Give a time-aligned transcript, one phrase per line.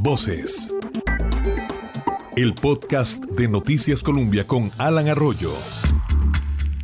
[0.00, 0.72] Voces.
[2.36, 5.52] El podcast de Noticias Colombia con Alan Arroyo.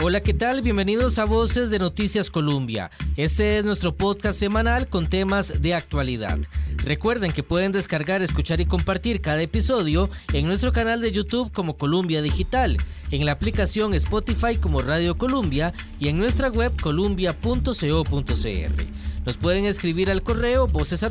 [0.00, 0.62] Hola, ¿qué tal?
[0.62, 2.90] Bienvenidos a Voces de Noticias Colombia.
[3.16, 6.38] Este es nuestro podcast semanal con temas de actualidad.
[6.76, 11.76] Recuerden que pueden descargar, escuchar y compartir cada episodio en nuestro canal de YouTube como
[11.76, 12.76] Columbia Digital,
[13.10, 19.07] en la aplicación Spotify como Radio Columbia y en nuestra web columbia.co.cr.
[19.28, 21.04] Nos pueden escribir al correo voces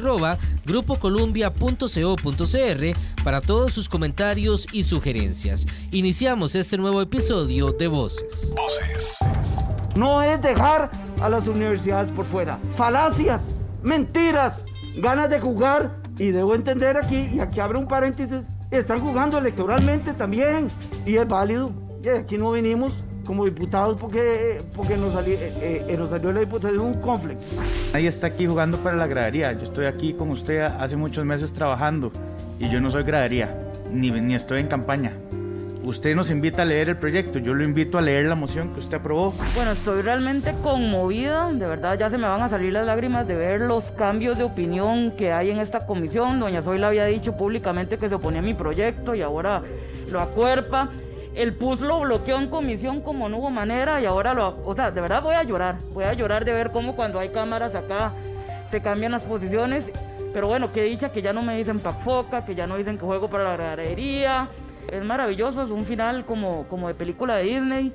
[0.66, 5.68] grupocolumbia.co.cr para todos sus comentarios y sugerencias.
[5.92, 8.56] Iniciamos este nuevo episodio de Voces.
[9.96, 10.90] No es dejar
[11.22, 12.58] a las universidades por fuera.
[12.76, 14.66] Falacias, mentiras,
[14.96, 16.02] ganas de jugar.
[16.18, 20.70] Y debo entender aquí, y aquí abro un paréntesis, están jugando electoralmente también.
[21.06, 21.72] Y es válido.
[22.04, 22.94] Y aquí no vinimos
[23.28, 27.46] como diputados porque, porque nos, eh, eh, nos salió la diputación un conflicto.
[27.92, 29.52] Nadie está aquí jugando para la gradería.
[29.52, 32.10] Yo estoy aquí con usted hace muchos meses trabajando
[32.58, 33.54] y yo no soy gradería,
[33.92, 35.12] ni, ni estoy en campaña.
[35.84, 38.80] Usted nos invita a leer el proyecto, yo lo invito a leer la moción que
[38.80, 39.34] usted aprobó.
[39.56, 43.36] Bueno, estoy realmente conmovida, de verdad ya se me van a salir las lágrimas de
[43.36, 46.40] ver los cambios de opinión que hay en esta comisión.
[46.40, 49.62] Doña Zoila había dicho públicamente que se oponía a mi proyecto y ahora
[50.12, 50.92] lo acuerpa.
[51.38, 54.58] El PUS lo bloqueó en comisión como no hubo manera y ahora lo...
[54.66, 55.78] O sea, de verdad voy a llorar.
[55.94, 58.12] Voy a llorar de ver cómo cuando hay cámaras acá
[58.72, 59.86] se cambian las posiciones.
[60.34, 63.06] Pero bueno, qué dicha que ya no me dicen Foca, que ya no dicen que
[63.06, 64.50] juego para la gradería.
[64.92, 67.94] Es maravilloso, es un final como, como de película de Disney.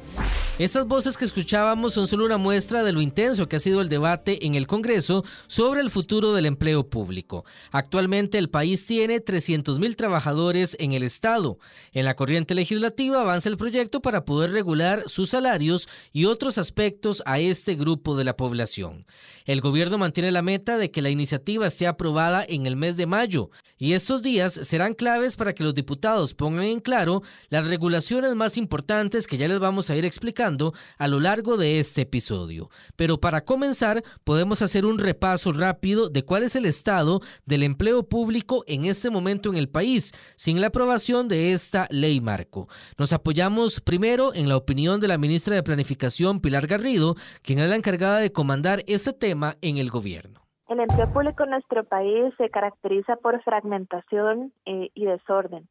[0.59, 3.89] Estas voces que escuchábamos son solo una muestra de lo intenso que ha sido el
[3.89, 7.47] debate en el Congreso sobre el futuro del empleo público.
[7.71, 11.59] Actualmente el país tiene 300.000 trabajadores en el Estado.
[11.93, 17.23] En la corriente legislativa avanza el proyecto para poder regular sus salarios y otros aspectos
[17.25, 19.06] a este grupo de la población.
[19.47, 23.06] El gobierno mantiene la meta de que la iniciativa sea aprobada en el mes de
[23.06, 28.34] mayo y estos días serán claves para que los diputados pongan en claro las regulaciones
[28.34, 32.69] más importantes que ya les vamos a ir explicando a lo largo de este episodio.
[32.97, 38.09] Pero para comenzar, podemos hacer un repaso rápido de cuál es el estado del empleo
[38.09, 42.69] público en este momento en el país, sin la aprobación de esta ley marco.
[42.98, 47.69] Nos apoyamos primero en la opinión de la ministra de Planificación, Pilar Garrido, quien es
[47.69, 50.42] la encargada de comandar este tema en el gobierno.
[50.69, 55.69] El empleo público en nuestro país se caracteriza por fragmentación eh, y desorden.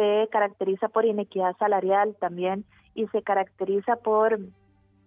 [0.00, 4.38] Se caracteriza por inequidad salarial también y se caracteriza por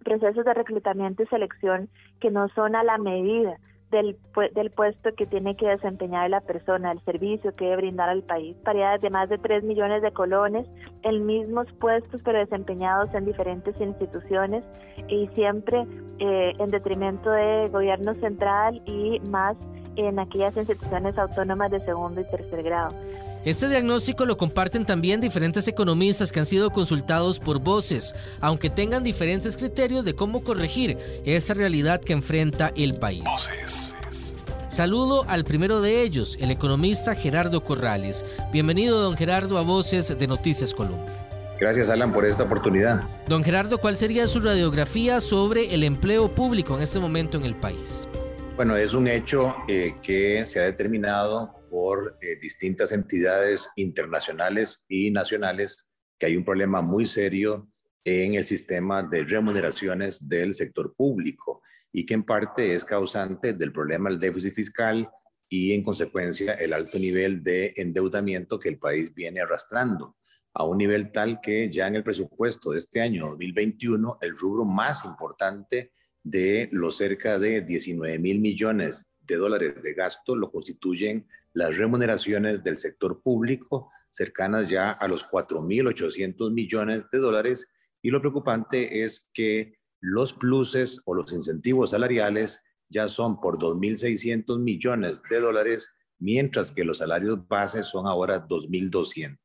[0.03, 1.89] procesos de reclutamiento y selección
[2.19, 3.57] que no son a la medida
[3.89, 4.15] del,
[4.53, 8.55] del puesto que tiene que desempeñar la persona, el servicio que debe brindar al país.
[8.63, 10.67] Paridades de más de 3 millones de colones
[11.01, 14.63] en mismos puestos, pero desempeñados en diferentes instituciones
[15.07, 15.87] y siempre
[16.19, 19.57] eh, en detrimento de gobierno central y más
[19.95, 22.95] en aquellas instituciones autónomas de segundo y tercer grado.
[23.45, 29.03] Este diagnóstico lo comparten también diferentes economistas que han sido consultados por voces, aunque tengan
[29.03, 33.25] diferentes criterios de cómo corregir esa realidad que enfrenta el país.
[34.69, 38.25] Saludo al primero de ellos, el economista Gerardo Corrales.
[38.53, 41.13] Bienvenido, don Gerardo, a Voces de Noticias Colombia.
[41.59, 43.01] Gracias, Alan, por esta oportunidad.
[43.27, 47.55] Don Gerardo, ¿cuál sería su radiografía sobre el empleo público en este momento en el
[47.55, 48.07] país?
[48.55, 55.09] Bueno, es un hecho eh, que se ha determinado por eh, distintas entidades internacionales y
[55.09, 55.87] nacionales
[56.19, 57.67] que hay un problema muy serio
[58.03, 63.73] en el sistema de remuneraciones del sector público y que en parte es causante del
[63.73, 65.09] problema del déficit fiscal
[65.49, 70.15] y en consecuencia el alto nivel de endeudamiento que el país viene arrastrando
[70.53, 74.63] a un nivel tal que ya en el presupuesto de este año 2021 el rubro
[74.63, 75.91] más importante
[76.21, 82.63] de los cerca de 19 mil millones de dólares de gasto lo constituyen las remuneraciones
[82.63, 87.67] del sector público, cercanas ya a los 4.800 millones de dólares.
[88.01, 94.59] Y lo preocupante es que los pluses o los incentivos salariales ya son por 2.600
[94.59, 99.37] millones de dólares, mientras que los salarios bases son ahora 2.200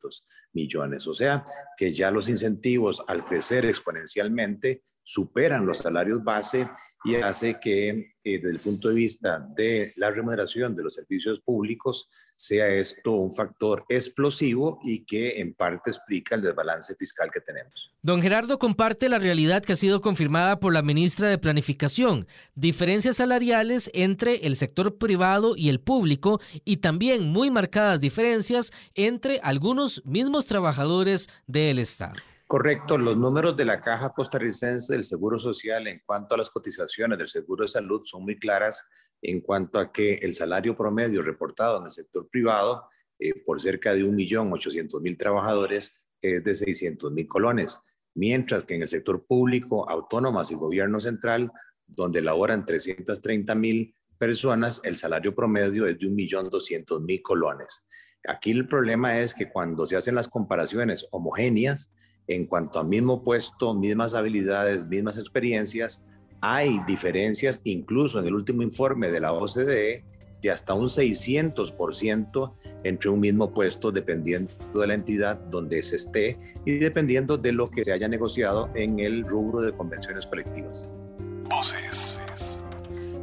[0.52, 1.06] millones.
[1.06, 1.44] O sea,
[1.76, 6.68] que ya los incentivos al crecer exponencialmente superan los salarios base
[7.04, 7.88] y hace que
[8.24, 13.12] eh, desde el punto de vista de la remuneración de los servicios públicos sea esto
[13.12, 17.92] un factor explosivo y que en parte explica el desbalance fiscal que tenemos.
[18.02, 23.16] Don Gerardo comparte la realidad que ha sido confirmada por la ministra de Planificación, diferencias
[23.16, 30.02] salariales entre el sector privado y el público y también muy marcadas diferencias entre algunos
[30.04, 32.14] mismos trabajadores del Estado.
[32.48, 37.18] Correcto, los números de la Caja Costarricense del Seguro Social en cuanto a las cotizaciones
[37.18, 38.86] del Seguro de Salud son muy claras
[39.20, 43.92] en cuanto a que el salario promedio reportado en el sector privado eh, por cerca
[43.92, 47.80] de 1.800.000 trabajadores es de 600.000 colones,
[48.14, 51.52] mientras que en el sector público, autónomas y gobierno central,
[51.86, 57.84] donde laboran 330.000 personas, el salario promedio es de 1.200.000 colones.
[58.26, 61.92] Aquí el problema es que cuando se hacen las comparaciones homogéneas,
[62.28, 66.02] en cuanto a mismo puesto, mismas habilidades, mismas experiencias,
[66.40, 70.04] hay diferencias incluso en el último informe de la OCDE
[70.40, 72.52] de hasta un 600%
[72.84, 77.68] entre un mismo puesto dependiendo de la entidad donde se esté y dependiendo de lo
[77.68, 80.88] que se haya negociado en el rubro de convenciones colectivas.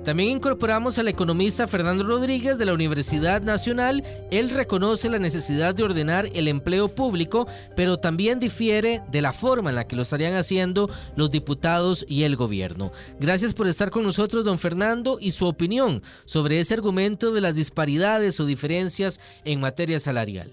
[0.05, 4.03] También incorporamos al economista Fernando Rodríguez de la Universidad Nacional.
[4.29, 9.71] Él reconoce la necesidad de ordenar el empleo público, pero también difiere de la forma
[9.71, 12.91] en la que lo estarían haciendo los diputados y el gobierno.
[13.19, 17.55] Gracias por estar con nosotros, don Fernando, y su opinión sobre ese argumento de las
[17.55, 20.51] disparidades o diferencias en materia salarial.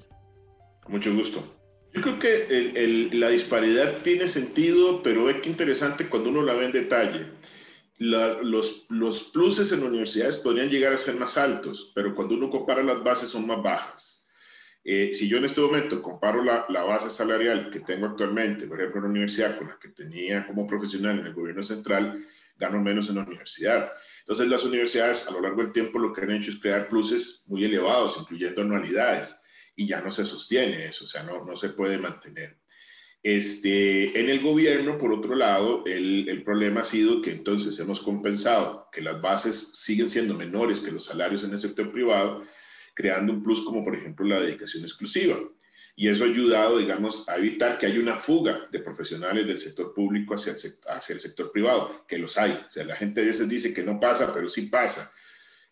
[0.88, 1.44] Mucho gusto.
[1.93, 6.64] Yo creo que la disparidad tiene sentido, pero es que interesante cuando uno la ve
[6.64, 7.41] en detalle
[7.98, 12.82] los, los pluses en universidades podrían llegar a ser más altos, pero cuando uno compara
[12.82, 14.28] las bases son más bajas.
[14.84, 18.80] Eh, si yo en este momento comparo la, la, base salarial que tengo actualmente, por
[18.80, 22.80] ejemplo, en la universidad con la que tenía como profesional en el gobierno central, gano
[22.80, 23.92] menos en la universidad.
[24.20, 27.44] Entonces, las universidades a lo largo del tiempo lo que han hecho es crear pluses
[27.46, 29.40] muy elevados, incluyendo anualidades,
[29.76, 32.61] y ya no se sostiene eso, o sea, no, no se puede mantener.
[33.22, 38.00] Este, en el gobierno, por otro lado, el, el, problema ha sido que entonces hemos
[38.00, 42.42] compensado que las bases siguen siendo menores que los salarios en el sector privado,
[42.94, 45.38] creando un plus como por ejemplo la dedicación exclusiva.
[45.94, 49.94] Y eso ha ayudado, digamos, a evitar que haya una fuga de profesionales del sector
[49.94, 50.58] público hacia el,
[50.88, 52.52] hacia el sector privado, que los hay.
[52.52, 55.12] O sea, la gente a veces dice que no pasa, pero sí pasa.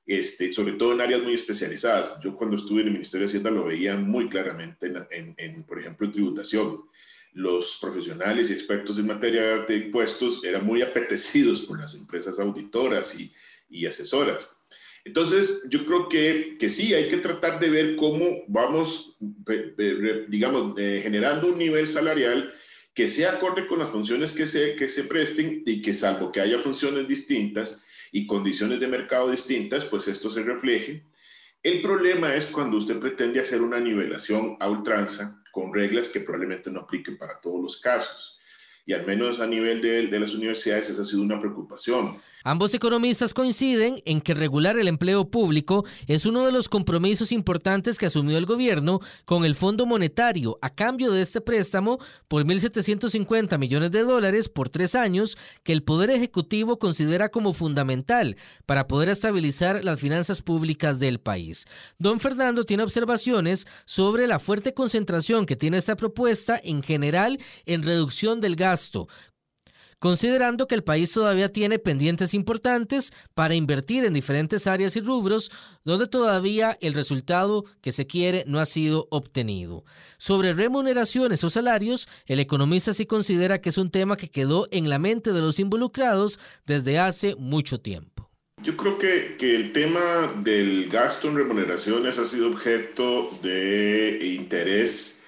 [0.06, 2.20] Este, sobre todo en áreas muy especializadas.
[2.22, 5.64] Yo cuando estuve en el Ministerio de Hacienda lo veía muy claramente en, en, en
[5.64, 6.82] por ejemplo, en tributación
[7.32, 13.18] los profesionales y expertos en materia de impuestos eran muy apetecidos por las empresas auditoras
[13.18, 13.32] y,
[13.68, 14.56] y asesoras.
[15.04, 19.16] Entonces, yo creo que, que, sí, hay que tratar de ver cómo vamos,
[20.28, 22.52] digamos, eh, generando un nivel salarial
[22.92, 26.40] que sea acorde con las funciones que se, que se presten y que salvo que
[26.40, 31.04] haya funciones distintas y condiciones de mercado distintas, pues esto se refleje.
[31.62, 36.70] El problema es cuando usted pretende hacer una nivelación a ultranza con reglas que probablemente
[36.70, 38.39] no apliquen para todos los casos.
[38.86, 42.20] Y al menos a nivel de, de las universidades esa ha sido una preocupación.
[42.42, 47.98] Ambos economistas coinciden en que regular el empleo público es uno de los compromisos importantes
[47.98, 51.98] que asumió el gobierno con el Fondo Monetario a cambio de este préstamo
[52.28, 58.36] por 1.750 millones de dólares por tres años que el Poder Ejecutivo considera como fundamental
[58.64, 61.66] para poder estabilizar las finanzas públicas del país.
[61.98, 67.82] Don Fernando tiene observaciones sobre la fuerte concentración que tiene esta propuesta en general en
[67.82, 68.69] reducción del gasto,
[70.00, 75.52] considerando que el país todavía tiene pendientes importantes para invertir en diferentes áreas y rubros
[75.84, 79.84] donde todavía el resultado que se quiere no ha sido obtenido.
[80.18, 84.88] Sobre remuneraciones o salarios, el economista sí considera que es un tema que quedó en
[84.88, 88.30] la mente de los involucrados desde hace mucho tiempo.
[88.62, 95.19] Yo creo que, que, el tema del gasto en remuneraciones ha sido objeto de interés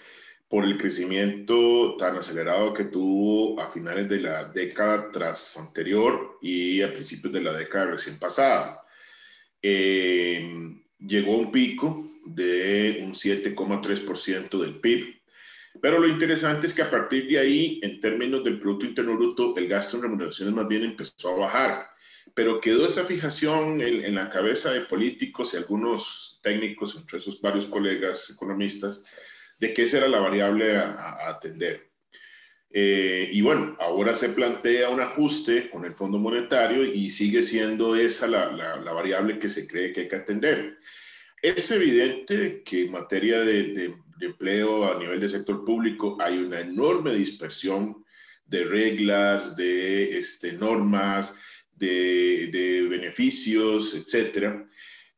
[0.52, 6.82] por el crecimiento tan acelerado que tuvo a finales de la década tras anterior y
[6.82, 8.82] a principios de la década recién pasada.
[9.62, 15.22] Eh, llegó a un pico de un 7,3% del PIB.
[15.80, 19.54] Pero lo interesante es que a partir de ahí, en términos del Producto Interno Bruto,
[19.56, 21.86] el gasto en remuneraciones más bien empezó a bajar.
[22.34, 27.40] Pero quedó esa fijación en, en la cabeza de políticos y algunos técnicos, entre esos
[27.40, 29.02] varios colegas economistas,
[29.62, 31.92] de que esa era la variable a, atender.
[32.68, 37.94] Eh, y bueno, ahora se plantea un ajuste con el Fondo Monetario y sigue siendo
[37.94, 40.78] esa la, la, variable que se cree que hay que atender.
[41.40, 46.60] Es evidente que en materia de, de, empleo a nivel del sector público hay una
[46.60, 48.04] enorme dispersión
[48.46, 51.38] de reglas, de este, normas,
[51.76, 54.68] de, de beneficios, etcétera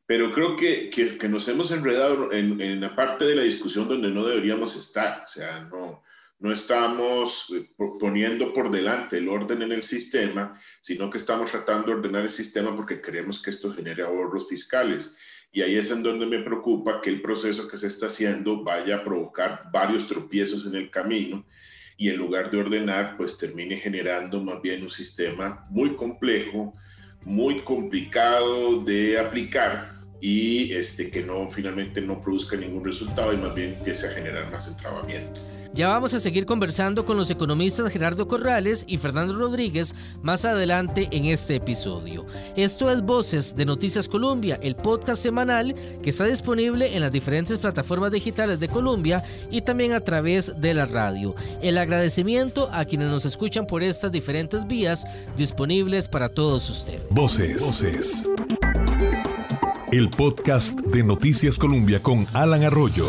[0.05, 3.87] pero creo que, que, que nos hemos enredado en, en, la parte de la discusión
[3.87, 5.23] donde no deberíamos estar.
[5.25, 6.03] O sea, no,
[6.39, 7.67] no estamos eh,
[7.99, 12.29] poniendo por delante el orden en el sistema, sino que estamos tratando de ordenar el
[12.29, 15.15] sistema porque queremos que esto genere ahorros fiscales.
[15.51, 18.97] Y ahí es en donde me preocupa que el proceso que se está haciendo vaya
[18.97, 21.45] a provocar varios tropiezos en el camino
[21.97, 26.73] y en lugar de ordenar, pues termine generando más bien un sistema muy complejo,
[27.23, 29.94] muy complicado de aplicar
[30.27, 34.51] y este, que no finalmente no produzca ningún resultado y más bien empiece a generar
[34.51, 35.39] más entrabamiento.
[35.71, 41.09] Ya vamos a seguir conversando con los economistas Gerardo Corrales y Fernando Rodríguez más adelante
[41.11, 42.25] en este episodio.
[42.55, 47.59] Esto es Voces de Noticias Colombia, el podcast semanal que está disponible en las diferentes
[47.59, 51.35] plataformas digitales de Colombia y también a través de la radio.
[51.61, 55.05] El agradecimiento a quienes nos escuchan por estas diferentes vías
[55.37, 57.05] disponibles para todos ustedes.
[57.11, 57.61] Voces.
[57.61, 58.27] Voces.
[59.95, 63.07] El podcast de Noticias Colombia con Alan Arroyo.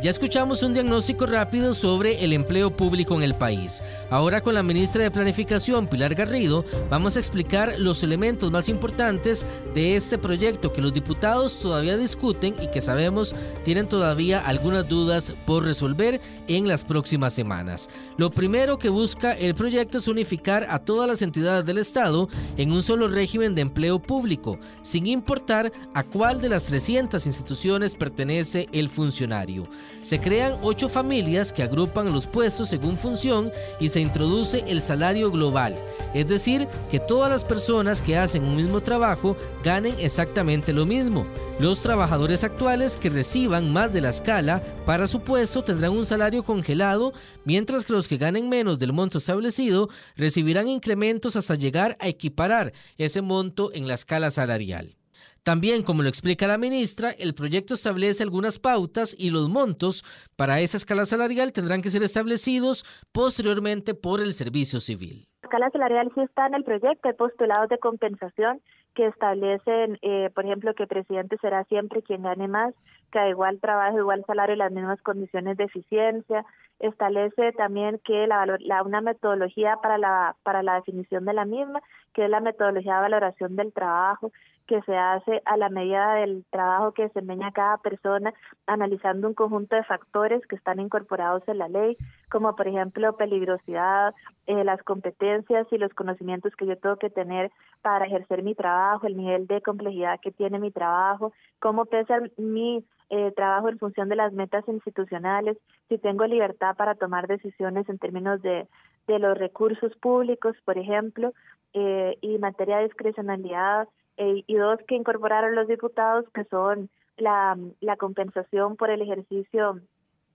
[0.00, 3.82] Ya escuchamos un diagnóstico rápido sobre el empleo público en el país.
[4.10, 9.44] Ahora con la ministra de Planificación, Pilar Garrido, vamos a explicar los elementos más importantes
[9.74, 15.34] de este proyecto que los diputados todavía discuten y que sabemos tienen todavía algunas dudas
[15.44, 17.90] por resolver en las próximas semanas.
[18.16, 22.70] Lo primero que busca el proyecto es unificar a todas las entidades del Estado en
[22.70, 28.68] un solo régimen de empleo público, sin importar a cuál de las 300 instituciones pertenece
[28.70, 29.68] el funcionario.
[30.02, 35.30] Se crean ocho familias que agrupan los puestos según función y se introduce el salario
[35.30, 35.74] global,
[36.14, 41.26] es decir, que todas las personas que hacen un mismo trabajo ganen exactamente lo mismo.
[41.60, 46.44] Los trabajadores actuales que reciban más de la escala para su puesto tendrán un salario
[46.44, 47.12] congelado,
[47.44, 52.72] mientras que los que ganen menos del monto establecido recibirán incrementos hasta llegar a equiparar
[52.96, 54.97] ese monto en la escala salarial.
[55.42, 60.04] También, como lo explica la ministra, el proyecto establece algunas pautas y los montos
[60.36, 65.28] para esa escala salarial tendrán que ser establecidos posteriormente por el Servicio Civil.
[65.42, 68.60] La escala salarial sí está en el proyecto, hay postulados de compensación
[68.94, 72.74] que establecen, eh, por ejemplo, que el presidente será siempre quien gane más,
[73.12, 76.44] que a igual trabajo, igual salario y las mismas condiciones de eficiencia.
[76.78, 81.80] Establece también que la, la, una metodología para la, para la definición de la misma,
[82.14, 84.30] que es la metodología de valoración del trabajo,
[84.68, 88.34] que se hace a la medida del trabajo que desempeña cada persona,
[88.66, 91.96] analizando un conjunto de factores que están incorporados en la ley,
[92.30, 94.14] como por ejemplo peligrosidad,
[94.46, 99.06] eh, las competencias y los conocimientos que yo tengo que tener para ejercer mi trabajo,
[99.06, 104.10] el nivel de complejidad que tiene mi trabajo, cómo pesa mi eh, trabajo en función
[104.10, 105.56] de las metas institucionales,
[105.88, 108.66] si tengo libertad para tomar decisiones en términos de,
[109.06, 111.32] los recursos públicos, por ejemplo,
[111.72, 113.88] eh, y materia de discrecionalidad,
[114.20, 119.80] y dos que incorporaron los diputados, que son la, la compensación por el ejercicio,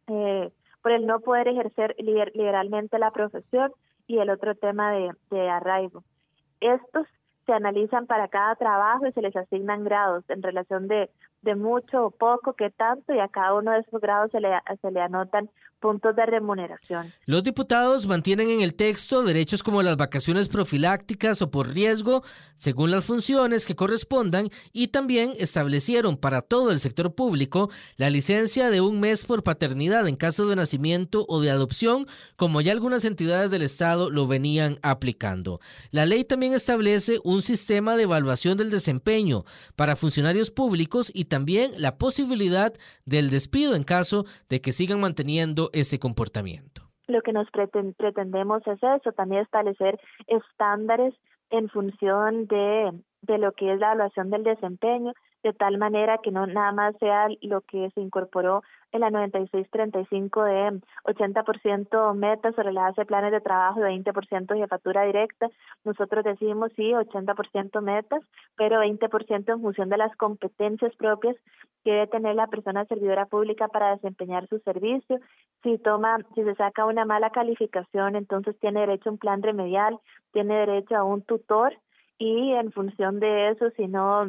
[0.08, 3.72] eh, por el no poder ejercer liberalmente la profesión
[4.08, 6.04] y el otro tema de, de arraigo.
[6.60, 7.08] Estos
[7.46, 11.10] se analizan para cada trabajo y se les asignan grados en relación de,
[11.44, 14.50] de mucho o poco, qué tanto, y a cada uno de esos grados se le,
[14.82, 15.50] se le anotan
[15.84, 17.14] puntos de remuneración.
[17.26, 22.24] Los diputados mantienen en el texto derechos como las vacaciones profilácticas o por riesgo,
[22.56, 28.70] según las funciones que correspondan, y también establecieron para todo el sector público la licencia
[28.70, 32.08] de un mes por paternidad en caso de nacimiento o de adopción,
[32.38, 35.60] como ya algunas entidades del Estado lo venían aplicando.
[35.92, 39.44] La ley también establece un sistema de evaluación del desempeño
[39.76, 42.74] para funcionarios públicos y también la posibilidad
[43.08, 46.84] del despido en caso de que sigan manteniendo ese comportamiento.
[47.08, 51.16] Lo que nos pretendemos es eso, también establecer estándares
[51.50, 52.92] en función de,
[53.24, 55.14] de lo que es la evaluación del desempeño,
[55.44, 60.44] de tal manera que no nada más sea lo que se incorporó en la 9635
[60.44, 65.50] de 80% metas relacionadas a planes de trabajo y 20% jefatura directa.
[65.84, 68.22] Nosotros decimos sí, 80% metas,
[68.56, 71.36] pero 20% en función de las competencias propias
[71.84, 75.20] que debe tener la persona servidora pública para desempeñar su servicio.
[75.64, 80.00] Si toma, si se saca una mala calificación, entonces tiene derecho a un plan remedial,
[80.32, 81.74] tiene derecho a un tutor
[82.18, 84.28] y en función de eso, si no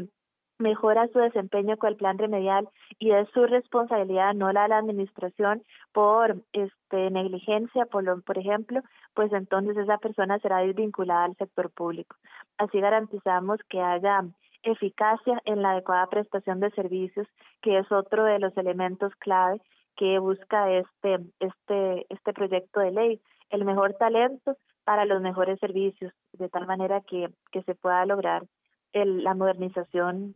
[0.58, 2.68] mejora su desempeño con el plan remedial
[2.98, 8.38] y es su responsabilidad, no la de la administración, por este negligencia, por, lo, por
[8.38, 8.80] ejemplo,
[9.14, 12.16] pues entonces esa persona será desvinculada al sector público.
[12.58, 14.24] Así garantizamos que haya
[14.62, 17.26] eficacia en la adecuada prestación de servicios,
[17.60, 19.60] que es otro de los elementos clave
[19.96, 23.20] que busca este este este proyecto de ley,
[23.50, 28.44] el mejor talento para los mejores servicios, de tal manera que, que se pueda lograr
[28.92, 30.34] el, la modernización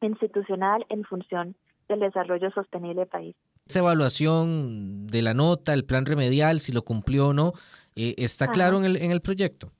[0.00, 1.54] institucional en función
[1.88, 3.36] del desarrollo sostenible del país.
[3.66, 7.52] Esa evaluación de la nota, el plan remedial, si lo cumplió o no,
[7.96, 9.70] eh, ¿está claro en el, en el proyecto?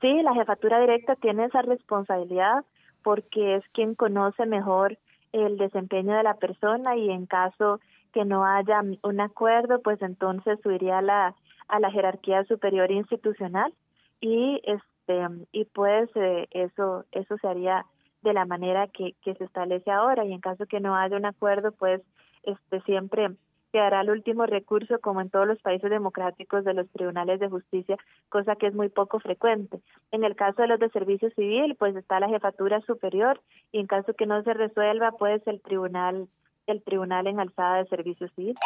[0.00, 2.64] Sí, la jefatura directa tiene esa responsabilidad
[3.02, 4.98] porque es quien conoce mejor
[5.32, 7.80] el desempeño de la persona y en caso
[8.12, 11.34] que no haya un acuerdo, pues entonces subiría a la,
[11.68, 13.72] a la jerarquía superior institucional
[14.20, 17.84] y este este y pues eh, eso eso se haría
[18.22, 21.26] de la manera que, que se establece ahora y en caso que no haya un
[21.26, 22.02] acuerdo pues
[22.42, 23.30] este siempre
[23.70, 27.96] quedará el último recurso, como en todos los países democráticos, de los tribunales de justicia,
[28.28, 29.80] cosa que es muy poco frecuente.
[30.10, 33.40] En el caso de los de servicio civil, pues está la jefatura superior
[33.72, 36.28] y en caso que no se resuelva, pues el tribunal,
[36.66, 38.56] el tribunal en alzada de servicio civil.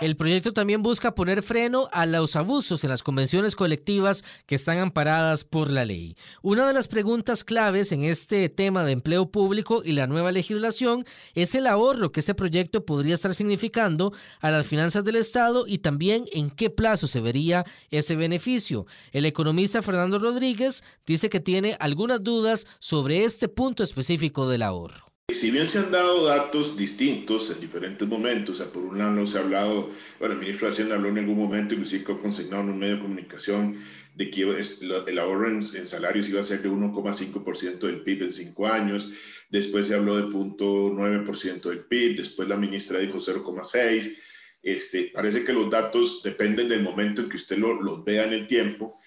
[0.00, 4.78] El proyecto también busca poner freno a los abusos en las convenciones colectivas que están
[4.78, 6.16] amparadas por la ley.
[6.42, 11.04] Una de las preguntas claves en este tema de empleo público y la nueva legislación
[11.34, 15.78] es el ahorro que ese proyecto podría estar significando a las finanzas del Estado y
[15.78, 18.86] también en qué plazo se vería ese beneficio.
[19.12, 25.11] El economista Fernando Rodríguez dice que tiene algunas dudas sobre este punto específico del ahorro.
[25.32, 29.26] Si bien se han dado datos distintos en diferentes momentos, o sea, por un lado
[29.26, 32.18] se ha hablado, bueno, el ministro de Hacienda habló en algún momento, inclusive que ha
[32.18, 33.82] consignado en un medio de comunicación,
[34.14, 38.66] de que el ahorro en, salarios iba a ser de 1,5% del PIB en cinco
[38.66, 39.10] años,
[39.48, 44.16] después se habló de 0.9% del PIB, después la ministra dijo 0,6%,
[44.62, 48.46] este, parece que los datos dependen del momento en que usted los vea en el
[48.46, 49.00] tiempo,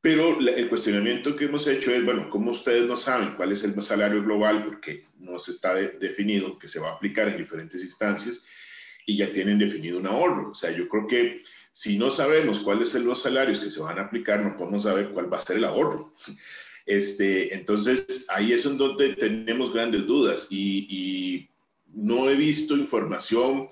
[0.00, 3.80] pero el cuestionamiento que hemos hecho es, bueno, ¿cómo ustedes no saben cuál es el
[3.82, 4.64] salario global?
[4.64, 8.44] Porque no se está definido, que se va a aplicar en diferentes instancias
[9.06, 10.50] y ya tienen definido un ahorro.
[10.50, 13.98] O sea, yo creo que si no sabemos cuáles son los salarios que se van
[13.98, 16.14] a aplicar, no podemos saber cuál va a ser el ahorro.
[16.90, 21.50] Este, entonces, ahí es en donde tenemos grandes dudas y, y
[21.92, 23.68] no he visto información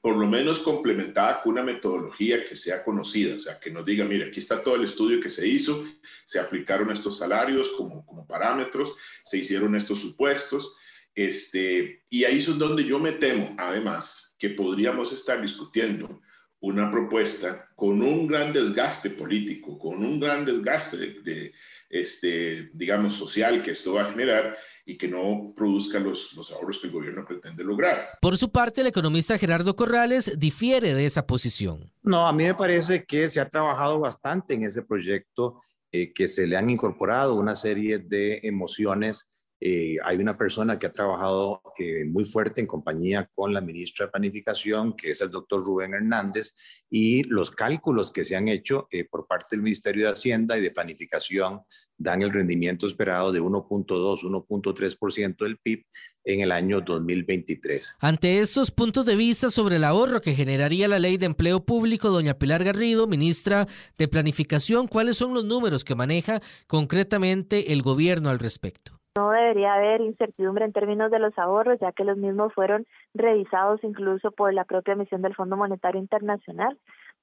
[0.00, 4.04] por lo menos complementada con una metodología que sea conocida, o sea, que nos diga,
[4.04, 5.84] mira, aquí está todo el estudio que se hizo,
[6.24, 10.74] se aplicaron estos salarios como, como parámetros, se hicieron estos supuestos,
[11.14, 16.20] este, y ahí es donde yo me temo, además, que podríamos estar discutiendo
[16.60, 21.52] una propuesta con un gran desgaste político, con un gran desgaste de,
[21.88, 26.80] este, digamos, social que esto va a generar, y que no produzca los, los ahorros
[26.80, 28.08] que el gobierno pretende lograr.
[28.20, 31.92] Por su parte, el economista Gerardo Corrales difiere de esa posición.
[32.02, 36.26] No, a mí me parece que se ha trabajado bastante en ese proyecto, eh, que
[36.26, 39.28] se le han incorporado una serie de emociones
[39.60, 44.06] eh, hay una persona que ha trabajado eh, muy fuerte en compañía con la ministra
[44.06, 46.54] de Planificación, que es el doctor Rubén Hernández,
[46.88, 50.62] y los cálculos que se han hecho eh, por parte del Ministerio de Hacienda y
[50.62, 51.60] de Planificación
[51.98, 55.84] dan el rendimiento esperado de 1.2, 1.3% del PIB
[56.24, 57.96] en el año 2023.
[58.00, 62.08] Ante estos puntos de vista sobre el ahorro que generaría la ley de empleo público,
[62.08, 63.68] doña Pilar Garrido, ministra
[63.98, 68.99] de Planificación, ¿cuáles son los números que maneja concretamente el gobierno al respecto?
[69.16, 73.82] No debería haber incertidumbre en términos de los ahorros, ya que los mismos fueron revisados
[73.82, 76.78] incluso por la propia misión del Fondo Monetario Internacional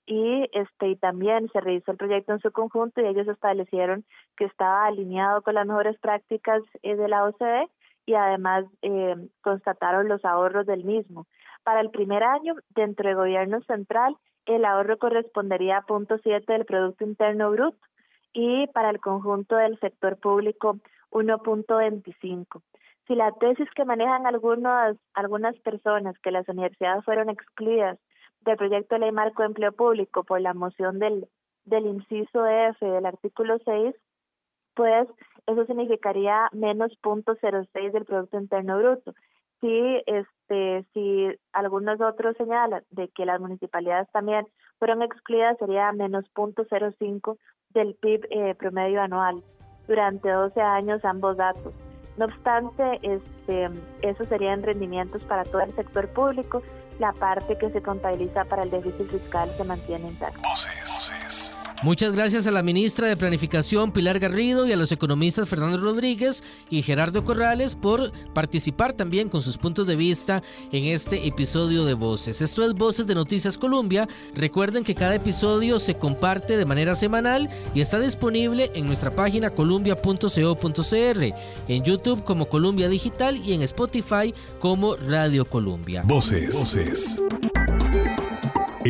[0.05, 4.45] y este y también se revisó el proyecto en su conjunto y ellos establecieron que
[4.45, 7.67] estaba alineado con las mejores prácticas eh, de la OCDE
[8.05, 11.27] y además eh, constataron los ahorros del mismo.
[11.63, 17.03] Para el primer año, dentro del gobierno central, el ahorro correspondería a 0.7 del Producto
[17.03, 17.77] Interno Bruto
[18.31, 20.79] y para el conjunto del sector público
[21.11, 22.61] 1.25.
[23.07, 27.97] Si la tesis que manejan algunas, algunas personas que las universidades fueron excluidas
[28.41, 31.27] del proyecto de ley marco de empleo público por la moción del,
[31.65, 33.95] del inciso F del artículo 6,
[34.75, 35.07] pues
[35.47, 39.13] eso significaría menos 0.06 del Producto Interno Bruto.
[39.61, 44.45] Si, este, si algunos otros señalan de que las municipalidades también
[44.77, 47.37] fueron excluidas, sería menos 0.05
[47.69, 49.41] del PIB eh, promedio anual
[49.87, 51.73] durante 12 años ambos datos.
[52.17, 53.69] No obstante, este,
[54.01, 56.63] eso serían rendimientos para todo el sector público.
[56.99, 60.41] La parte que se contabiliza para el déficit fiscal se mantiene intacta.
[61.83, 66.43] Muchas gracias a la ministra de Planificación Pilar Garrido y a los economistas Fernando Rodríguez
[66.71, 71.93] y Gerardo Corrales por participar también con sus puntos de vista en este episodio de
[71.93, 72.41] Voces.
[72.41, 74.07] Esto es Voces de Noticias Colombia.
[74.33, 79.51] Recuerden que cada episodio se comparte de manera semanal y está disponible en nuestra página
[79.51, 81.23] columbia.co.cr,
[81.67, 86.01] en YouTube como Columbia Digital y en Spotify como Radio Colombia.
[86.05, 86.55] Voces.
[86.55, 87.21] Voces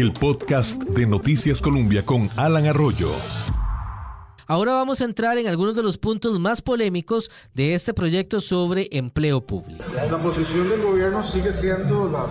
[0.01, 3.10] el podcast de Noticias Colombia con Alan Arroyo.
[4.45, 8.89] Ahora vamos a entrar en algunos de los puntos más polémicos de este proyecto sobre
[8.91, 9.83] empleo público.
[9.95, 12.27] La posición del gobierno sigue siendo la,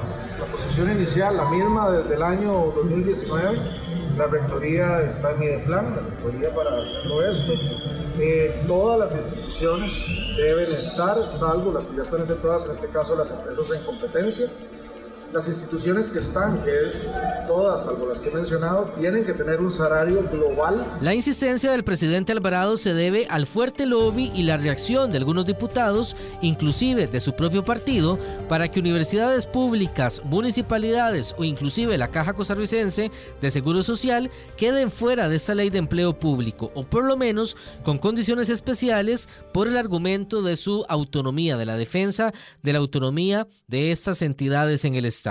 [0.47, 3.59] posición inicial, la misma desde el año 2019.
[4.17, 7.53] La rectoría está en mi plan, la rectoría para hacerlo esto.
[8.21, 9.93] Eh, todas las instituciones
[10.37, 14.47] deben estar, salvo las que ya están exceptuadas, en este caso las empresas en competencia
[15.37, 17.13] las instituciones que están, que es
[17.47, 20.97] todas, salvo las que he mencionado, tienen que tener un salario global.
[21.03, 25.45] La insistencia del presidente Alvarado se debe al fuerte lobby y la reacción de algunos
[25.45, 28.19] diputados, inclusive de su propio partido,
[28.49, 35.29] para que universidades públicas, municipalidades o inclusive la Caja Costarricense de Seguro Social queden fuera
[35.29, 39.77] de esta ley de empleo público, o por lo menos con condiciones especiales por el
[39.77, 45.05] argumento de su autonomía, de la defensa de la autonomía de estas entidades en el
[45.05, 45.26] Estado.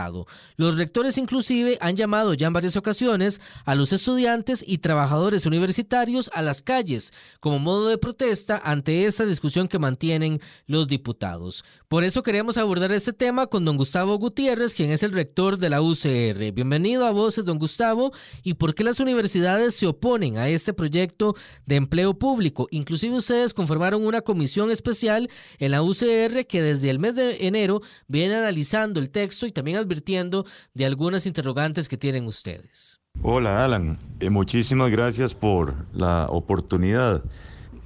[0.58, 6.30] Los rectores inclusive han llamado ya en varias ocasiones a los estudiantes y trabajadores universitarios
[6.34, 11.64] a las calles como modo de protesta ante esta discusión que mantienen los diputados.
[11.88, 15.70] Por eso queremos abordar este tema con don Gustavo Gutiérrez, quien es el rector de
[15.70, 16.52] la UCR.
[16.52, 18.12] Bienvenido a Voces, don Gustavo.
[18.42, 21.36] ¿Y por qué las universidades se oponen a este proyecto
[21.68, 22.68] de empleo público?
[22.72, 27.82] Inclusive ustedes conformaron una comisión especial en la UCR que desde el mes de enero
[28.08, 30.44] viene analizando el texto y también advirtiendo
[30.74, 33.00] de algunas interrogantes que tienen ustedes.
[33.22, 37.24] Hola Alan, eh, muchísimas gracias por la oportunidad.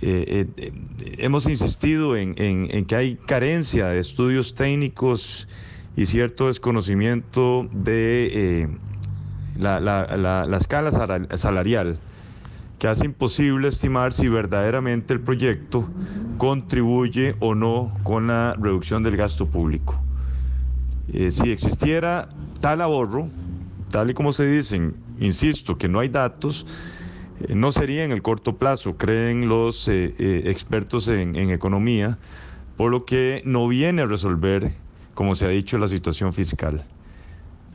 [0.01, 0.71] Eh, eh,
[1.17, 5.47] hemos insistido en, que hay carencia de estudios técnicos
[5.97, 8.69] y cierto desconocimiento de
[9.57, 10.91] la, la, escala
[11.37, 11.99] salarial
[12.77, 15.89] que hace imposible estimar si verdaderamente el proyecto
[16.37, 20.01] contribuye o no con la reducción del gasto público.
[21.29, 22.29] si existiera
[22.61, 23.27] tal ahorro,
[23.91, 26.69] tal y como se dicen, insisto, que no hay datos, eh,
[27.47, 32.17] no sería en el corto plazo, creen los eh, eh, expertos en, economía,
[32.75, 34.73] por lo que no viene a resolver,
[35.13, 36.85] como se ha dicho, la situación fiscal.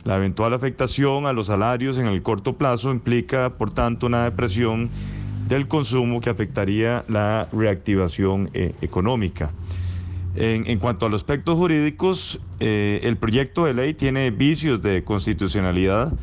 [0.03, 4.89] La eventual afectación a los salarios en el corto plazo implica, por tanto, una depresión
[5.47, 9.51] del consumo que afectaría la reactivación económica.
[10.35, 16.13] En, en, cuanto a los aspectos jurídicos, el proyecto de ley tiene vicios de constitucionalidad,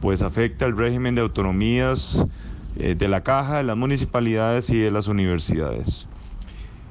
[0.00, 2.26] pues afecta el régimen de autonomías
[2.76, 6.06] eh, de la caja, de las municipalidades y de las universidades.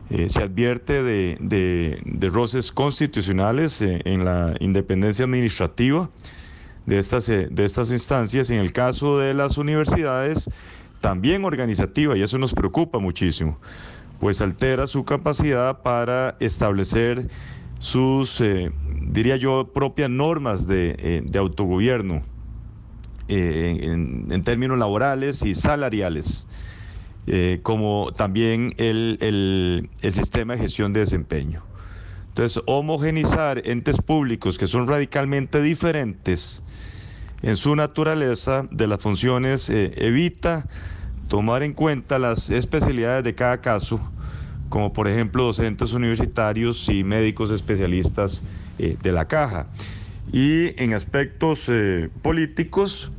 [0.09, 6.09] Eh, se advierte de, roces constitucionales eh, en la independencia administrativa
[6.85, 8.49] de estas, de estas instancias.
[8.49, 10.49] En el caso de las universidades,
[10.99, 13.57] también organizativa, y eso nos preocupa muchísimo,
[14.19, 17.29] pues altera su capacidad para establecer
[17.77, 18.43] sus,
[19.01, 22.21] diría yo, propias normas de, de autogobierno
[23.31, 26.47] eh, en, términos laborales y salariales,
[27.27, 29.19] eh, como también el,
[30.01, 31.61] el, sistema de gestión de desempeño.
[32.29, 36.63] Entonces, homogenizar entes públicos que son radicalmente diferentes
[37.43, 40.65] en su naturaleza de las funciones eh, evita
[41.27, 43.99] tomar en cuenta las especialidades de cada caso,
[44.69, 48.41] como por ejemplo docentes universitarios y médicos especialistas
[48.79, 49.67] de la caja.
[50.31, 51.69] Y en aspectos
[52.21, 53.11] políticos,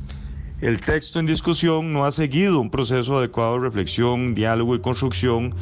[0.61, 5.55] el texto en discusión no ha seguido un proceso adecuado de reflexión, diálogo y construcción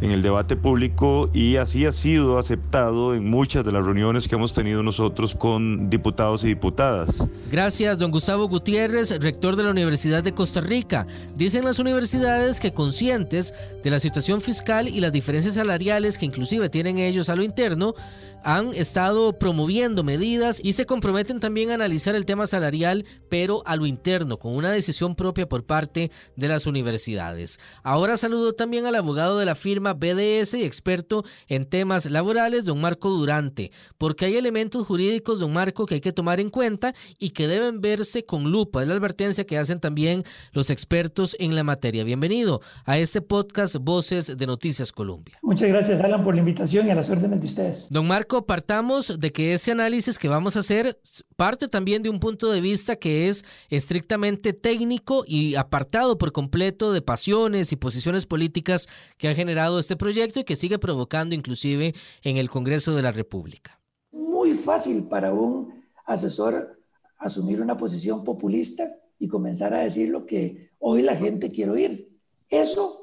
[0.00, 4.34] en el debate público y así ha sido aceptado en muchas de las reuniones que
[4.34, 7.26] hemos tenido nosotros con diputados y diputadas.
[7.50, 11.06] Gracias, don Gustavo Gutiérrez, rector de la Universidad de Costa Rica.
[11.36, 16.68] Dicen las universidades que conscientes de la situación fiscal y las diferencias salariales que inclusive
[16.68, 17.94] tienen ellos a lo interno,
[18.42, 23.76] han estado promoviendo medidas y se comprometen también a analizar el tema salarial, pero a
[23.76, 27.60] lo interno, con una decisión propia por parte de las universidades.
[27.82, 32.80] Ahora saludo también al abogado de la firma BDS y experto en temas laborales, don
[32.80, 37.30] Marco Durante, porque hay elementos jurídicos, don Marco, que hay que tomar en cuenta y
[37.30, 38.82] que deben verse con lupa.
[38.82, 42.04] Es la advertencia que hacen también los expertos en la materia.
[42.04, 45.38] Bienvenido a este podcast Voces de Noticias Colombia.
[45.42, 47.88] Muchas gracias, Alan, por la invitación y a las órdenes de ustedes.
[47.90, 51.00] Don Marco, partamos de que ese análisis que vamos a hacer
[51.36, 56.92] parte también de un punto de vista que es estrictamente técnico y apartado por completo
[56.92, 61.94] de pasiones y posiciones políticas que ha generado este proyecto y que sigue provocando inclusive
[62.22, 63.80] en el Congreso de la República.
[64.12, 66.80] Muy fácil para un asesor
[67.18, 68.84] asumir una posición populista
[69.18, 72.18] y comenzar a decir lo que hoy la gente quiere oír.
[72.48, 73.00] Eso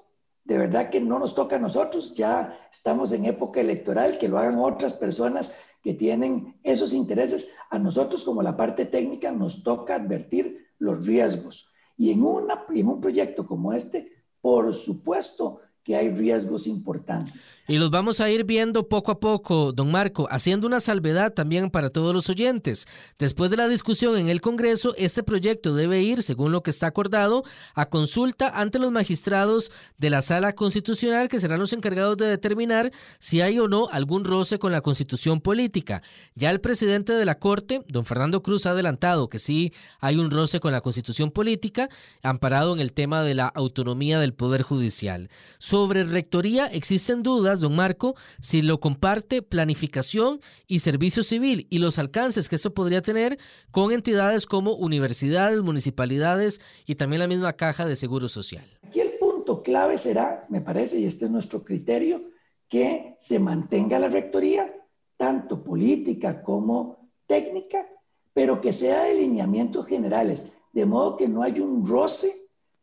[0.47, 4.37] de verdad que no nos toca a nosotros, ya estamos en época electoral, que lo
[4.37, 7.49] hagan otras personas que tienen esos intereses.
[7.69, 11.69] A nosotros como la parte técnica nos toca advertir los riesgos.
[11.97, 17.47] Y en, una, en un proyecto como este, por supuesto que hay riesgos importantes.
[17.69, 21.69] Y los vamos a ir viendo poco a poco, don Marco, haciendo una salvedad también
[21.69, 22.87] para todos los oyentes.
[23.17, 26.87] Después de la discusión en el Congreso, este proyecto debe ir, según lo que está
[26.87, 32.27] acordado, a consulta ante los magistrados de la Sala Constitucional, que serán los encargados de
[32.27, 36.01] determinar si hay o no algún roce con la Constitución política.
[36.35, 40.31] Ya el presidente de la Corte, don Fernando Cruz, ha adelantado que sí hay un
[40.31, 41.87] roce con la Constitución política,
[42.23, 45.29] amparado en el tema de la autonomía del Poder Judicial.
[45.77, 51.99] Sobre rectoría existen dudas, don Marco, si lo comparte planificación y servicio civil y los
[51.99, 53.37] alcances que eso podría tener
[53.69, 58.65] con entidades como universidades, municipalidades y también la misma caja de seguro social.
[58.81, 62.23] Aquí el punto clave será, me parece, y este es nuestro criterio,
[62.67, 64.73] que se mantenga la rectoría,
[65.15, 67.87] tanto política como técnica,
[68.33, 72.31] pero que sea de lineamientos generales, de modo que no haya un roce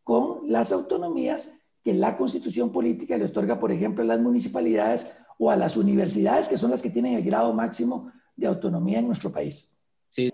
[0.04, 5.50] con las autonomías que la constitución política le otorga, por ejemplo, a las municipalidades o
[5.50, 9.30] a las universidades, que son las que tienen el grado máximo de autonomía en nuestro
[9.30, 9.78] país.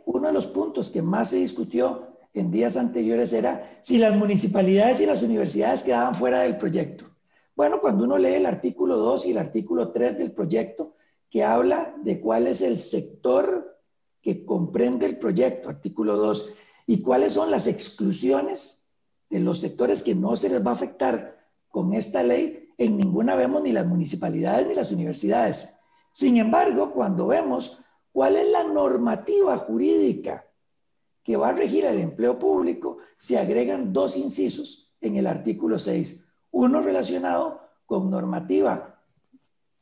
[0.04, 5.00] Uno de los puntos que más se discutió en días anteriores era si las municipalidades
[5.00, 7.06] y las universidades quedaban fuera del proyecto.
[7.56, 10.94] Bueno, cuando uno lee el artículo 2 y el artículo 3 del proyecto,
[11.28, 13.78] que habla de cuál es el sector
[14.22, 16.54] que comprende el proyecto, artículo 2,
[16.86, 18.88] y cuáles son las exclusiones
[19.28, 21.39] de los sectores que no se les va a afectar
[21.70, 25.78] con esta ley, en ninguna vemos ni las municipalidades ni las universidades.
[26.12, 27.80] Sin embargo, cuando vemos
[28.12, 30.46] cuál es la normativa jurídica
[31.22, 36.26] que va a regir el empleo público, se agregan dos incisos en el artículo 6.
[36.52, 39.00] Uno relacionado con normativa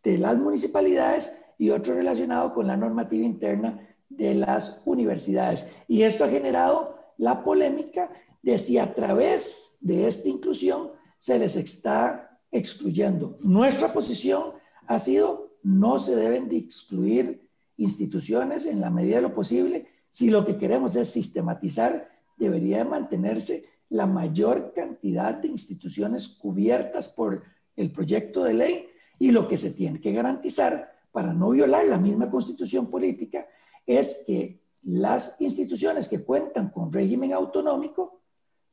[0.03, 5.77] de las municipalidades y otro relacionado con la normativa interna de las universidades.
[5.89, 8.11] Y esto ha generado la polémica
[8.43, 13.37] de si a través de esta inclusión se les está excluyendo.
[13.45, 14.53] Nuestra posición
[14.87, 19.89] ha sido no se deben de excluir instituciones en la medida de lo posible.
[20.09, 27.43] Si lo que queremos es sistematizar, debería mantenerse la mayor cantidad de instituciones cubiertas por
[27.77, 31.99] el proyecto de ley y lo que se tiene que garantizar para no violar la
[31.99, 33.47] misma constitución política
[33.87, 38.21] es que las instituciones que cuentan con régimen autonómico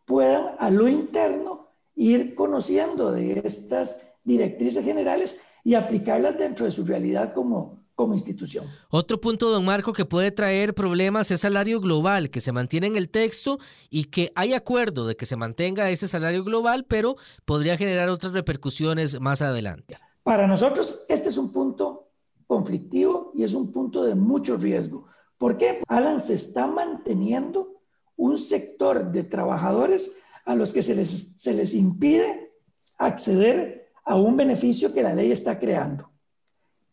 [0.05, 1.64] puedan a lo interno
[1.95, 8.65] ir conociendo de estas directrices generales y aplicarlas dentro de su realidad como, como institución.
[8.89, 12.97] Otro punto, don Marco, que puede traer problemas es salario global, que se mantiene en
[12.97, 17.77] el texto y que hay acuerdo de que se mantenga ese salario global, pero podría
[17.77, 19.97] generar otras repercusiones más adelante.
[20.23, 22.09] Para nosotros, este es un punto
[22.47, 25.07] conflictivo y es un punto de mucho riesgo.
[25.37, 25.81] ¿Por qué?
[25.87, 27.81] Alan se está manteniendo
[28.17, 32.51] un sector de trabajadores a los que se les, se les impide
[32.97, 36.09] acceder a un beneficio que la ley está creando.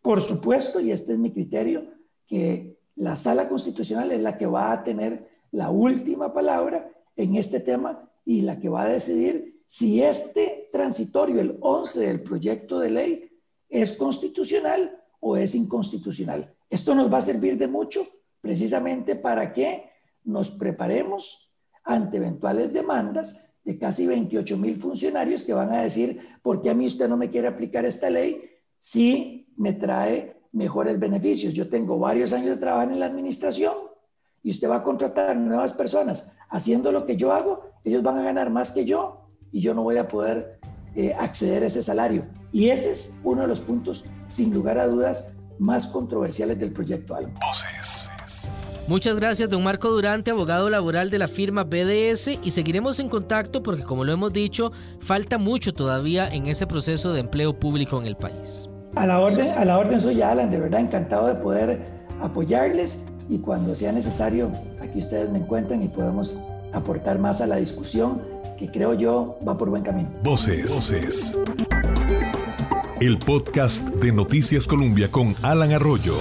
[0.01, 1.87] Por supuesto, y este es mi criterio,
[2.27, 7.61] que la sala constitucional es la que va a tener la última palabra en este
[7.61, 12.91] tema y la que va a decidir si este transitorio, el 11 del proyecto de
[12.91, 13.31] ley,
[13.69, 16.55] es constitucional o es inconstitucional.
[16.69, 18.07] Esto nos va a servir de mucho
[18.41, 19.91] precisamente para que
[20.25, 21.52] nos preparemos
[21.85, 26.75] ante eventuales demandas de casi 28 mil funcionarios que van a decir, ¿por qué a
[26.75, 28.43] mí usted no me quiere aplicar esta ley
[28.77, 31.55] si me trae mejores beneficios?
[31.55, 33.75] Yo tengo varios años de trabajo en la administración
[34.43, 38.23] y usted va a contratar nuevas personas haciendo lo que yo hago, ellos van a
[38.23, 40.61] ganar más que yo y yo no voy a poder
[40.95, 42.27] eh, acceder a ese salario.
[42.53, 47.15] Y ese es uno de los puntos, sin lugar a dudas, más controversiales del proyecto
[47.15, 47.39] ALMA.
[48.89, 53.63] Muchas gracias, don Marco Durante, abogado laboral de la firma BDS, y seguiremos en contacto
[53.63, 58.07] porque, como lo hemos dicho, falta mucho todavía en ese proceso de empleo público en
[58.07, 58.69] el país.
[58.97, 61.81] A la orden, a la orden soy Alan, de verdad encantado de poder
[62.21, 64.51] apoyarles y cuando sea necesario,
[64.83, 66.39] aquí ustedes me encuentran y podemos
[66.73, 68.21] aportar más a la discusión
[68.59, 70.11] que creo yo va por buen camino.
[70.23, 70.71] Voces.
[70.71, 71.39] Voces.
[73.01, 76.15] El podcast de Noticias Colombia con Alan Arroyo.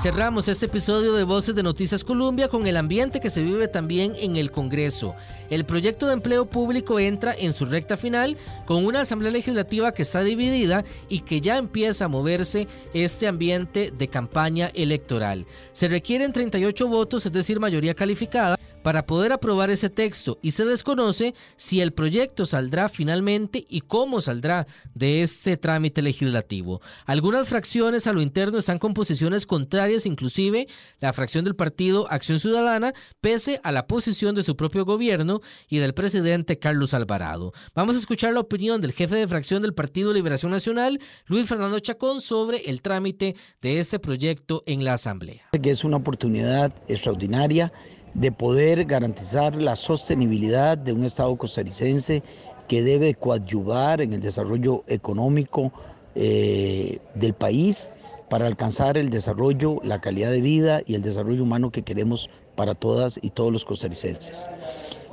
[0.00, 4.12] Cerramos este episodio de Voces de Noticias Colombia con el ambiente que se vive también
[4.14, 5.16] en el Congreso.
[5.50, 10.02] El proyecto de empleo público entra en su recta final con una Asamblea Legislativa que
[10.02, 15.46] está dividida y que ya empieza a moverse este ambiente de campaña electoral.
[15.72, 18.56] Se requieren 38 votos, es decir, mayoría calificada
[18.88, 24.22] para poder aprobar ese texto y se desconoce si el proyecto saldrá finalmente y cómo
[24.22, 26.80] saldrá de este trámite legislativo.
[27.04, 30.68] Algunas fracciones a lo interno están con posiciones contrarias, inclusive
[31.00, 35.80] la fracción del partido Acción Ciudadana, pese a la posición de su propio gobierno y
[35.80, 37.52] del presidente Carlos Alvarado.
[37.74, 41.78] Vamos a escuchar la opinión del jefe de fracción del Partido Liberación Nacional, Luis Fernando
[41.78, 45.42] Chacón, sobre el trámite de este proyecto en la Asamblea.
[45.62, 47.70] Que es una oportunidad extraordinaria
[48.14, 52.22] de poder garantizar la sostenibilidad de un Estado costarricense
[52.66, 55.72] que debe coadyuvar en el desarrollo económico
[56.14, 57.90] eh, del país
[58.28, 62.74] para alcanzar el desarrollo, la calidad de vida y el desarrollo humano que queremos para
[62.74, 64.48] todas y todos los costarricenses.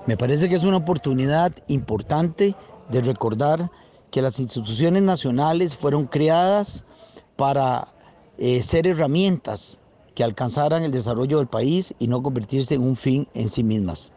[0.05, 2.55] Me parece que es una oportunidad importante
[2.89, 3.69] de recordar
[4.11, 6.83] que las instituciones nacionales fueron creadas
[7.35, 7.87] para
[8.37, 9.79] eh, ser herramientas
[10.15, 14.11] que alcanzaran el desarrollo del país y no convertirse en un fin en sí mismas.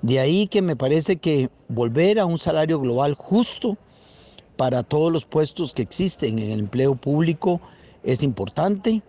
[0.00, 3.76] De ahí que me parece que volver a un salario global justo
[4.56, 7.60] para todos los puestos que existen en el empleo público
[8.02, 9.02] es importante.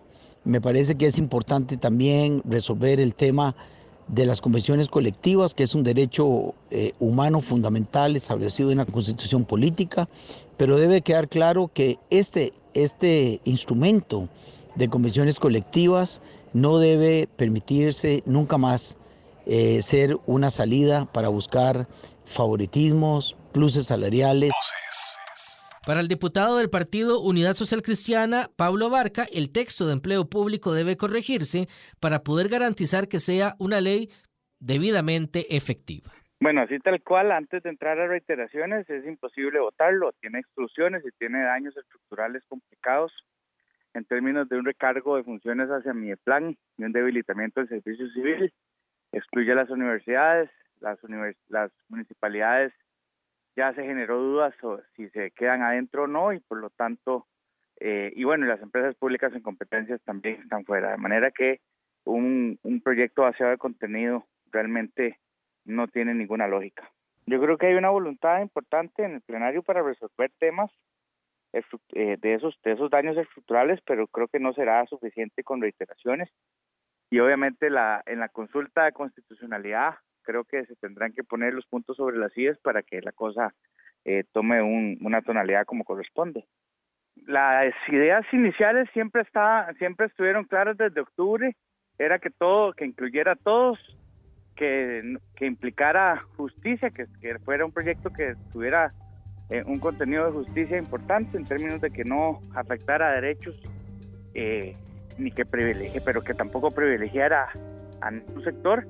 [0.44, 3.54] Me parece que es importante también resolver el tema
[4.08, 9.44] de las convenciones colectivas, que es un derecho eh, humano fundamental establecido en la constitución
[9.44, 10.08] política,
[10.56, 14.28] pero debe quedar claro que este, este instrumento
[14.76, 16.20] de convenciones colectivas
[16.54, 18.96] no debe permitirse nunca más
[19.46, 21.86] eh, ser una salida para buscar
[22.24, 24.52] favoritismos, pluses salariales.
[25.84, 30.72] Para el diputado del Partido Unidad Social Cristiana, Pablo Barca, el texto de empleo público
[30.72, 31.66] debe corregirse
[32.00, 34.08] para poder garantizar que sea una ley
[34.60, 36.10] debidamente efectiva.
[36.40, 40.12] Bueno, así tal cual, antes de entrar a reiteraciones, es imposible votarlo.
[40.20, 43.12] Tiene exclusiones y tiene daños estructurales complicados
[43.94, 48.08] en términos de un recargo de funciones hacia mi plan y un debilitamiento del servicio
[48.10, 48.52] civil.
[49.12, 50.98] Excluye a las universidades, las,
[51.48, 52.72] las municipalidades
[53.56, 54.54] ya se generó dudas
[54.96, 57.26] si se quedan adentro o no y por lo tanto,
[57.78, 61.60] eh, y bueno, las empresas públicas en competencias también están fuera, de manera que
[62.04, 65.20] un, un proyecto vaciado de contenido realmente
[65.64, 66.90] no tiene ninguna lógica.
[67.26, 70.70] Yo creo que hay una voluntad importante en el plenario para resolver temas
[71.92, 76.30] de esos de esos daños estructurales, pero creo que no será suficiente con reiteraciones.
[77.10, 81.66] Y obviamente la en la consulta de constitucionalidad creo que se tendrán que poner los
[81.66, 83.54] puntos sobre las sillas para que la cosa
[84.04, 86.44] eh, tome una tonalidad como corresponde.
[87.26, 91.56] Las ideas iniciales siempre está, siempre estuvieron claras desde octubre,
[91.98, 93.78] era que todo, que incluyera a todos,
[94.56, 98.90] que, que implicara justicia, que, que, fuera un proyecto que tuviera
[99.54, 103.54] eh, un contenido de justicia importante en términos de que no afectara derechos
[104.34, 104.74] eh,
[105.16, 107.50] ni que privilegie, pero que tampoco privilegiara
[108.00, 108.84] a un sector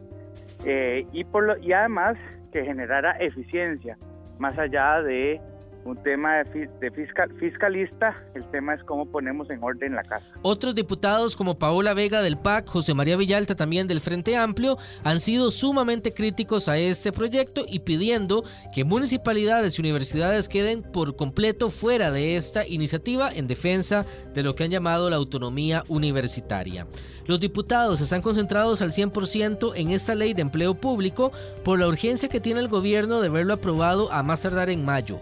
[0.65, 2.17] eh, y, por lo, y además
[2.51, 3.99] que generara eficiencia,
[4.39, 5.39] más allá de
[5.85, 10.27] un tema de, fiscal, fiscalista, el tema es cómo ponemos en orden la casa.
[10.43, 15.21] Otros diputados como Paola Vega del PAC, José María Villalta también del Frente Amplio, han
[15.21, 18.45] sido sumamente críticos a este proyecto y pidiendo
[18.75, 24.55] que municipalidades y universidades queden por completo fuera de esta iniciativa en defensa de lo
[24.55, 26.87] que han llamado la autonomía universitaria.
[27.27, 31.33] Los diputados están concentrados al 100% en esta ley de empleo público
[31.65, 35.21] por la urgencia que tiene el gobierno de verlo aprobado a más tardar en mayo.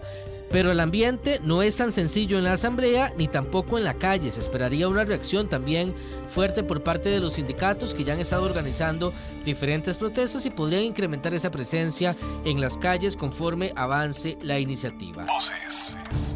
[0.53, 4.29] Pero el ambiente no es tan sencillo en la asamblea ni tampoco en la calle.
[4.29, 5.95] Se esperaría una reacción también
[6.29, 9.13] fuerte por parte de los sindicatos que ya han estado organizando
[9.43, 15.25] diferentes protestas y podrían incrementar esa presencia en las calles conforme avance la iniciativa.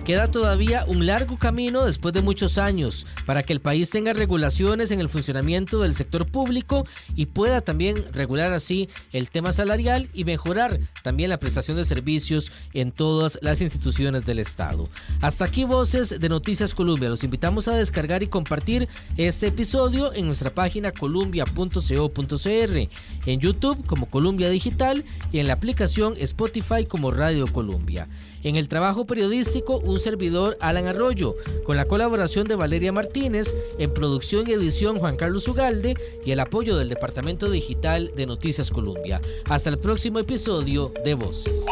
[0.03, 4.91] Queda todavía un largo camino después de muchos años para que el país tenga regulaciones
[4.91, 10.23] en el funcionamiento del sector público y pueda también regular así el tema salarial y
[10.23, 14.87] mejorar también la prestación de servicios en todas las instituciones del Estado.
[15.21, 17.09] Hasta aquí voces de Noticias Colombia.
[17.09, 22.89] Los invitamos a descargar y compartir este episodio en nuestra página columbia.co.cr,
[23.25, 28.07] en YouTube como Columbia Digital y en la aplicación Spotify como Radio Columbia.
[28.43, 33.93] En el trabajo periodístico, un servidor Alan Arroyo, con la colaboración de Valeria Martínez, en
[33.93, 39.19] producción y edición Juan Carlos Ugalde y el apoyo del Departamento Digital de Noticias Colombia.
[39.49, 41.65] Hasta el próximo episodio de Voces.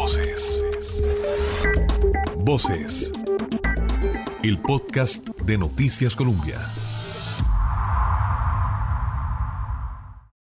[2.45, 3.11] Voces.
[4.43, 6.59] El podcast de Noticias Colombia.